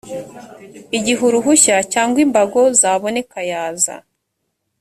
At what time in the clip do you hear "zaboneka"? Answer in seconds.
2.79-3.37